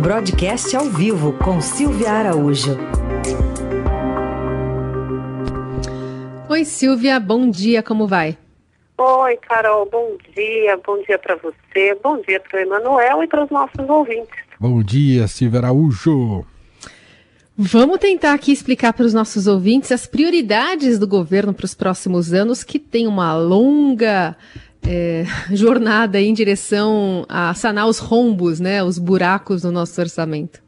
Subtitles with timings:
[0.00, 2.74] Broadcast ao vivo com Silvia Araújo.
[6.48, 8.38] Oi, Silvia, bom dia, como vai?
[8.96, 13.44] Oi, Carol, bom dia, bom dia para você, bom dia para o Emanuel e para
[13.44, 14.38] os nossos ouvintes.
[14.58, 16.46] Bom dia, Silvia Araújo.
[17.54, 22.32] Vamos tentar aqui explicar para os nossos ouvintes as prioridades do governo para os próximos
[22.32, 24.34] anos, que tem uma longa
[24.88, 25.24] é,
[25.54, 30.62] jornada em direção a sanar os rombos, né, os buracos do nosso orçamento.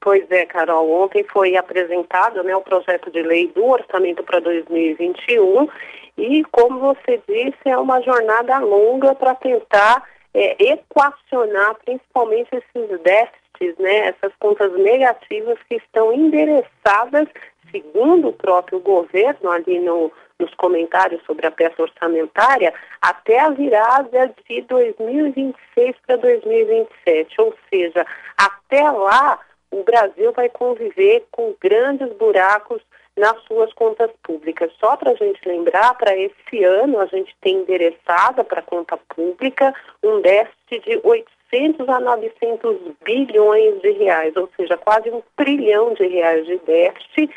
[0.00, 0.90] Pois é, Carol.
[1.02, 5.68] Ontem foi apresentado né, o projeto de lei do orçamento para 2021
[6.16, 13.78] e, como você disse, é uma jornada longa para tentar é, equacionar principalmente esses déficits,
[13.78, 17.28] né, essas contas negativas que estão endereçadas,
[17.70, 24.32] segundo o próprio governo, ali no, nos comentários sobre a peça orçamentária, até a virada
[24.48, 27.40] de 2026 para 2027.
[27.40, 28.06] Ou seja,
[28.36, 32.80] até lá o Brasil vai conviver com grandes buracos
[33.16, 34.72] nas suas contas públicas.
[34.78, 38.96] Só para a gente lembrar, para esse ano a gente tem endereçada para a conta
[38.96, 45.92] pública um déficit de 800 a 900 bilhões de reais, ou seja, quase um trilhão
[45.94, 47.30] de reais de déficit.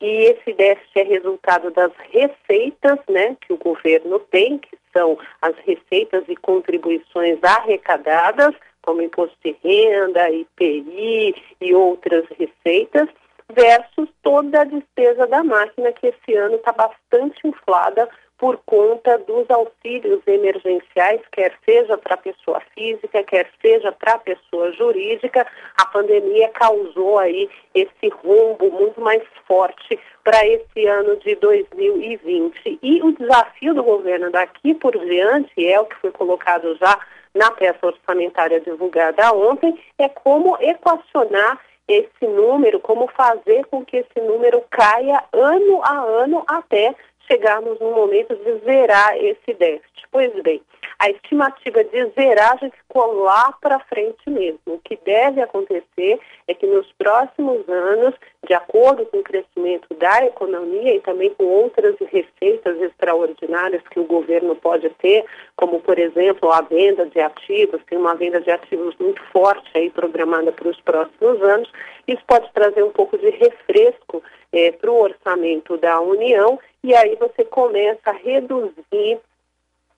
[0.00, 5.56] E esse déficit é resultado das receitas né, que o governo tem, que são as
[5.58, 13.08] receitas e contribuições arrecadadas, como imposto de renda, IPI e outras receitas,
[13.52, 18.08] versus toda a despesa da máquina, que esse ano está bastante inflada
[18.38, 25.44] por conta dos auxílios emergenciais, quer seja para pessoa física, quer seja para pessoa jurídica.
[25.76, 32.78] A pandemia causou aí esse rombo muito mais forte para esse ano de 2020.
[32.80, 36.96] E o desafio do governo daqui por diante é o que foi colocado já
[37.34, 44.20] na peça orçamentária divulgada ontem, é como equacionar esse número, como fazer com que esse
[44.20, 46.94] número caia ano a ano até
[47.28, 50.08] chegarmos no momento de zerar esse déficit.
[50.10, 50.60] Pois bem,
[50.98, 54.58] a estimativa de zeragem ficou lá para frente mesmo.
[54.66, 58.14] O que deve acontecer é que nos próximos anos,
[58.44, 64.04] de acordo com o crescimento da economia e também com outras receitas extraordinárias que o
[64.04, 68.96] governo pode ter, como por exemplo a venda de ativos, tem uma venda de ativos
[68.98, 71.70] muito forte aí programada para os próximos anos,
[72.08, 74.20] isso pode trazer um pouco de refresco
[74.52, 79.20] é, para o orçamento da União e aí você começa a reduzir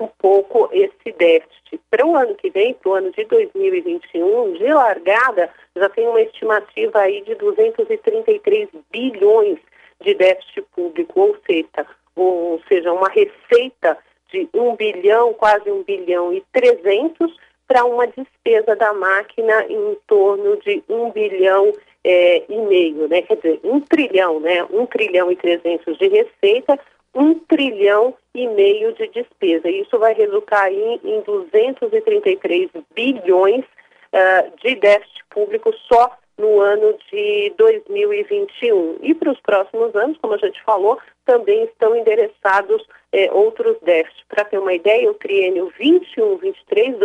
[0.01, 1.81] um pouco esse déficit.
[1.91, 6.21] Para o ano que vem, para o ano de 2021, de largada, já tem uma
[6.21, 9.59] estimativa aí de 233 bilhões
[10.01, 13.99] de déficit público, ou seja, ou seja, uma receita
[14.33, 17.35] de 1 bilhão, quase 1 bilhão e 300
[17.67, 21.73] para uma despesa da máquina em torno de 1 bilhão
[22.03, 23.23] é, e meio, né?
[23.23, 24.65] Quer dizer, 1 trilhão, né?
[24.71, 26.79] 1 trilhão e 300 de receita,
[27.15, 29.69] 1 trilhão e meio de despesa.
[29.69, 37.53] Isso vai resultar em, em 233 bilhões uh, de déficit público só no ano de
[37.59, 38.99] 2021.
[39.03, 42.83] E para os próximos anos, como a gente falou, também estão endereçados
[43.13, 44.25] eh, outros déficits.
[44.27, 46.97] Para ter uma ideia, o triênio 21-23,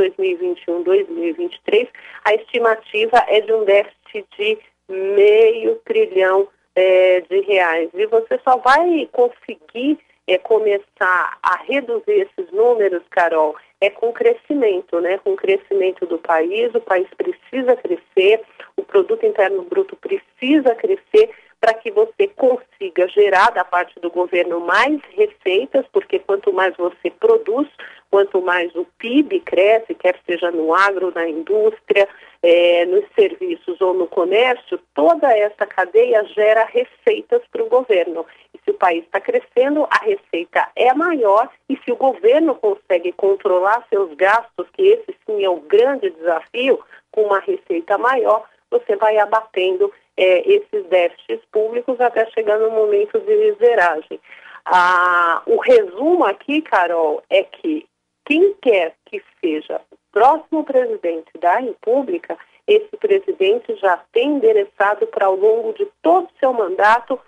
[0.68, 1.90] 2021-2023,
[2.24, 7.90] a estimativa é de um déficit de meio trilhão eh, de reais.
[7.94, 15.00] E você só vai conseguir é, começar a reduzir esses números, Carol, é com crescimento,
[15.00, 15.18] né?
[15.20, 18.42] Com o crescimento do país, o país precisa crescer,
[18.76, 24.60] o produto interno bruto precisa crescer para que você consiga gerar da parte do governo
[24.60, 27.68] mais receitas, porque quanto mais você produz,
[28.12, 32.08] quanto mais o PIB cresce, quer seja no agro, na indústria,
[32.44, 38.26] é, nos serviços ou no comércio, toda essa cadeia gera receitas para o governo.
[38.66, 43.86] Se o país está crescendo, a receita é maior e se o governo consegue controlar
[43.90, 49.18] seus gastos, que esse sim é o grande desafio, com uma receita maior, você vai
[49.20, 54.20] abatendo é, esses déficits públicos até chegar no momento de zeragem.
[54.66, 57.88] Ah, o resumo aqui, Carol, é que
[58.26, 62.36] quem quer que seja o próximo presidente da República,
[62.68, 67.20] esse presidente já tem endereçado para ao longo de todo o seu mandato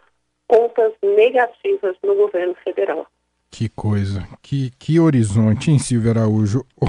[0.48, 3.06] contas negativas no governo federal.
[3.50, 6.66] Que coisa, que, que horizonte, hein, Silvio Araújo?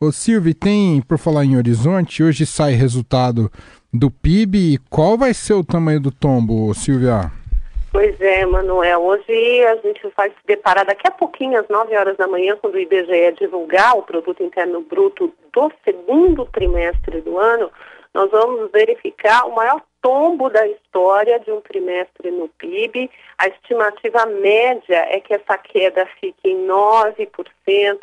[0.00, 3.50] Ô, ô Silvio, tem, por falar em horizonte, hoje sai resultado
[3.92, 4.78] do PIB.
[4.88, 7.30] Qual vai ser o tamanho do tombo, Silvia?
[7.92, 9.02] Pois é, Manuel.
[9.02, 12.74] Hoje a gente vai se deparar daqui a pouquinho, às 9 horas da manhã, quando
[12.76, 17.68] o IBGE divulgar o Produto Interno Bruto do segundo trimestre do ano,
[18.14, 23.10] nós vamos verificar o maior tombo da história de um trimestre no PIB.
[23.38, 27.28] A estimativa média é que essa queda fique em 9%,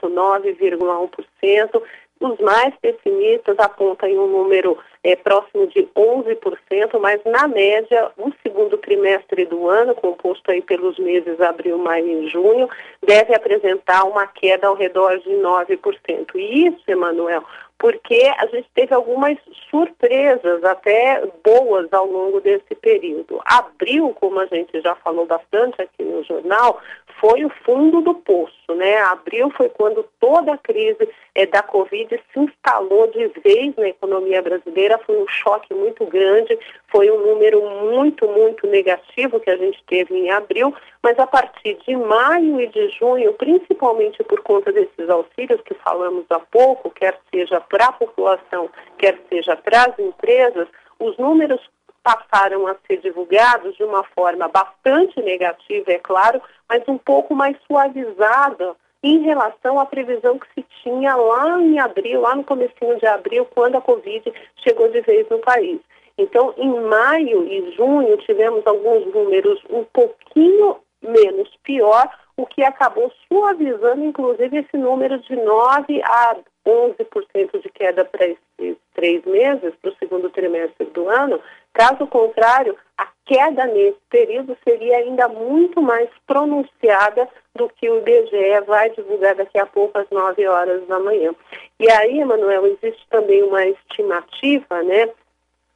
[0.02, 1.84] 9,1%.
[2.20, 8.78] Os mais pessimistas apontam um número é, próximo de 11%, mas na média, o segundo
[8.78, 12.68] trimestre do ano, composto aí pelos meses abril, maio e junho,
[13.06, 16.36] deve apresentar uma queda ao redor de 9%.
[16.36, 17.44] E isso, Emanuel,
[17.78, 19.38] porque a gente teve algumas
[19.70, 23.40] surpresas até boas ao longo desse período.
[23.46, 26.82] Abril, como a gente já falou bastante aqui no jornal,
[27.20, 28.98] foi o fundo do poço, né?
[28.98, 34.42] Abril foi quando toda a crise é, da Covid se instalou de vez na economia
[34.42, 39.84] brasileira, foi um choque muito grande, foi um número muito, muito negativo que a gente
[39.88, 40.74] teve em abril,
[41.04, 46.26] mas a partir de maio e de junho, principalmente por conta desses auxílios que falamos
[46.30, 50.68] há pouco, quer seja para a população, quer seja para as empresas,
[51.00, 51.62] os números
[52.08, 57.58] passaram a ser divulgados de uma forma bastante negativa, é claro, mas um pouco mais
[57.68, 63.06] suavizada em relação à previsão que se tinha lá em abril, lá no comecinho de
[63.06, 64.34] abril, quando a Covid
[64.64, 65.82] chegou de vez no país.
[66.18, 73.12] Então, em maio e junho, tivemos alguns números um pouquinho menos pior, o que acabou
[73.28, 76.38] suavizando, inclusive, esse número de 9 a
[76.68, 81.40] 11% de queda para esses três meses, para o segundo trimestre do ano.
[81.78, 88.66] Caso contrário, a queda nesse período seria ainda muito mais pronunciada do que o IBGE
[88.66, 91.36] vai divulgar daqui a pouco às 9 horas da manhã.
[91.80, 95.08] E aí, Emanuel, existe também uma estimativa, né,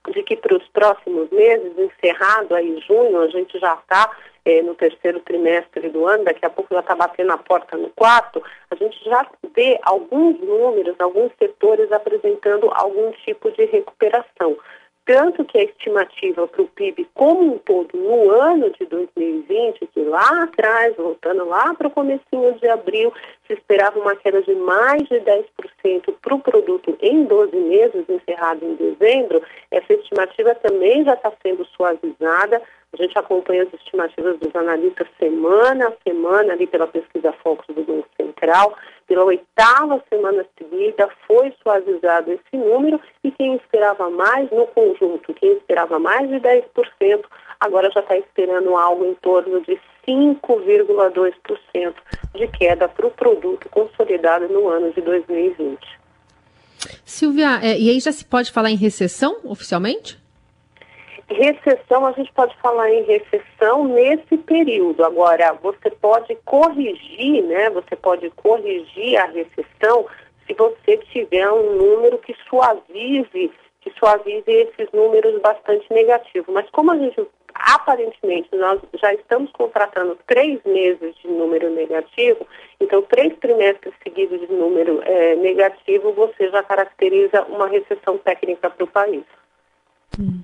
[0.10, 4.10] de que para os próximos meses, encerrado aí junho, a gente já está
[4.44, 7.90] é, no terceiro trimestre do ano, daqui a pouco já está batendo a porta no
[7.90, 9.24] quarto, a gente já
[9.56, 14.58] vê alguns números, alguns setores apresentando algum tipo de recuperação.
[15.12, 20.00] Tanto que a estimativa para o PIB como um todo no ano de 2020, que
[20.04, 23.12] lá atrás, voltando lá para o comecinho de abril,
[23.46, 25.44] se esperava uma queda de mais de 10%
[26.22, 31.66] para o produto em 12 meses, encerrado em dezembro, essa estimativa também já está sendo
[31.76, 32.62] suavizada.
[32.94, 37.84] A gente acompanha as estimativas dos analistas semana a semana, ali pela pesquisa Focus do
[37.84, 38.78] Banco Central.
[39.12, 45.52] Pela oitava semana seguida, foi suavizado esse número e quem esperava mais no conjunto, quem
[45.58, 47.22] esperava mais de 10%,
[47.60, 49.78] agora já está esperando algo em torno de
[50.08, 51.94] 5,2%
[52.36, 55.78] de queda para o produto consolidado no ano de 2020.
[57.04, 60.21] Silvia, é, e aí já se pode falar em recessão oficialmente?
[61.34, 65.06] Recessão, a gente pode falar em recessão nesse período.
[65.06, 67.70] Agora, você pode corrigir, né?
[67.70, 70.06] Você pode corrigir a recessão
[70.46, 76.54] se você tiver um número que suavize, que suavize esses números bastante negativos.
[76.54, 82.46] Mas como a gente aparentemente nós já estamos contratando três meses de número negativo,
[82.80, 88.84] então três trimestres seguidos de número é, negativo, você já caracteriza uma recessão técnica para
[88.84, 89.24] o país.
[90.20, 90.42] Hum.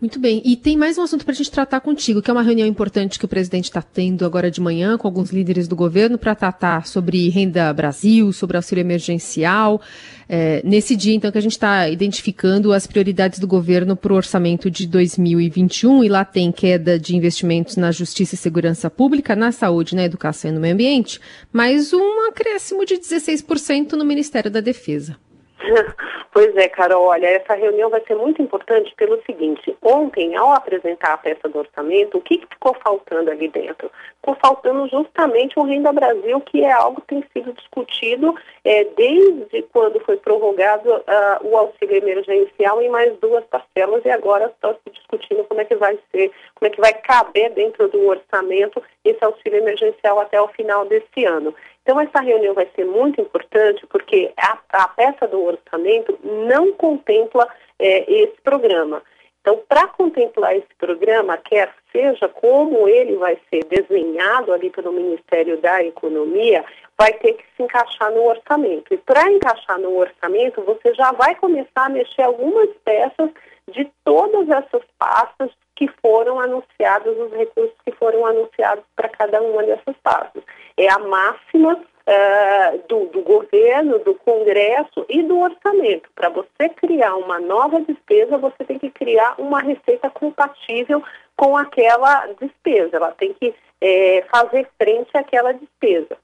[0.00, 0.40] Muito bem.
[0.46, 3.18] E tem mais um assunto para a gente tratar contigo, que é uma reunião importante
[3.18, 6.86] que o presidente está tendo agora de manhã com alguns líderes do governo para tratar
[6.86, 9.78] sobre renda Brasil, sobre auxílio emergencial.
[10.26, 14.16] É, nesse dia, então, que a gente está identificando as prioridades do governo para o
[14.16, 19.52] orçamento de 2021, e lá tem queda de investimentos na justiça e segurança pública, na
[19.52, 21.20] saúde, na educação e no meio ambiente,
[21.52, 25.18] mais um acréscimo de 16% no Ministério da Defesa.
[26.32, 31.14] Pois é, Carol, olha, essa reunião vai ser muito importante pelo seguinte, ontem, ao apresentar
[31.14, 33.90] a peça do orçamento, o que, que ficou faltando ali dentro?
[34.20, 39.62] Ficou faltando justamente o Renda Brasil, que é algo que tem sido discutido é, desde
[39.72, 41.02] quando foi prorrogado uh,
[41.42, 45.74] o auxílio emergencial em mais duas parcelas e agora está se discutindo como é que
[45.74, 50.48] vai ser, como é que vai caber dentro do orçamento esse auxílio emergencial até o
[50.48, 51.52] final desse ano.
[51.82, 57.48] Então, essa reunião vai ser muito importante porque a, a peça do orçamento não contempla
[57.78, 59.02] é, esse programa.
[59.40, 65.56] Então, para contemplar esse programa, quer seja como ele vai ser desenhado ali pelo Ministério
[65.58, 66.64] da Economia,
[66.98, 68.92] vai ter que se encaixar no orçamento.
[68.92, 73.30] E para encaixar no orçamento, você já vai começar a mexer algumas peças
[73.72, 79.62] de todas essas pastas que foram anunciados, os recursos que foram anunciados para cada uma
[79.62, 80.42] dessas pastas.
[80.76, 86.10] É a máxima uh, do, do governo, do Congresso e do orçamento.
[86.14, 91.02] Para você criar uma nova despesa, você tem que criar uma receita compatível
[91.34, 92.98] com aquela despesa.
[92.98, 96.14] Ela tem que é, fazer frente àquela despesa.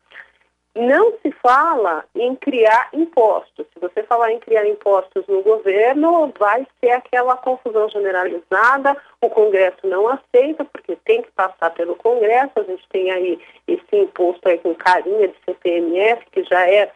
[0.76, 3.66] Não se fala em criar impostos.
[3.73, 8.97] Se você falar em criar impostos no governo, vai ser aquela confusão generalizada.
[9.21, 12.52] O Congresso não aceita, porque tem que passar pelo Congresso.
[12.56, 16.92] A gente tem aí esse imposto aí com carinha de CPMF, que já é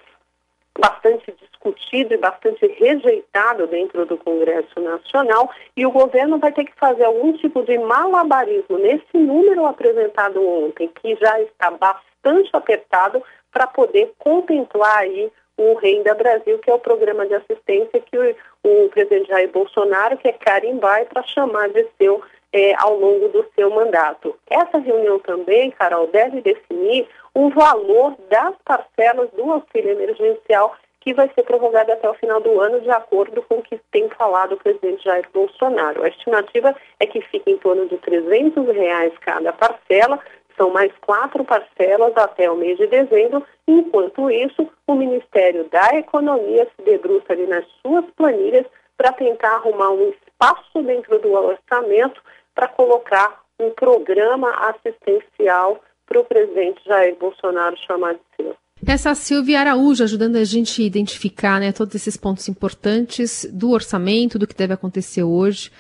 [0.79, 6.75] bastante discutido e bastante rejeitado dentro do Congresso Nacional e o governo vai ter que
[6.77, 13.67] fazer algum tipo de malabarismo nesse número apresentado ontem, que já está bastante apertado, para
[13.67, 18.89] poder contemplar aí o Renda Brasil, que é o programa de assistência que o, o
[18.89, 24.35] presidente Jair Bolsonaro quer carimbar para chamar de seu é, ao longo do seu mandato.
[24.49, 31.31] Essa reunião também, Carol, deve definir o valor das parcelas do auxílio emergencial que vai
[31.35, 34.59] ser prorrogado até o final do ano, de acordo com o que tem falado o
[34.59, 36.03] presidente Jair Bolsonaro.
[36.03, 40.19] A estimativa é que fique em torno de 300 reais cada parcela,
[40.61, 43.43] são mais quatro parcelas até o mês de dezembro.
[43.67, 49.91] Enquanto isso, o Ministério da Economia se debruça ali nas suas planilhas para tentar arrumar
[49.91, 52.21] um espaço dentro do orçamento
[52.55, 58.55] para colocar um programa assistencial para o presidente Jair Bolsonaro chamar de seu.
[58.87, 64.39] Essa Silvia Araújo ajudando a gente a identificar né, todos esses pontos importantes do orçamento,
[64.39, 65.71] do que deve acontecer hoje,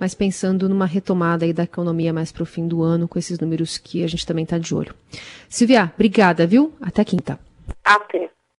[0.00, 3.38] mas pensando numa retomada aí da economia mais para o fim do ano, com esses
[3.38, 4.94] números que a gente também está de olho.
[5.48, 6.72] Silvia, obrigada, viu?
[6.80, 7.38] Até quinta.
[7.84, 8.30] Até.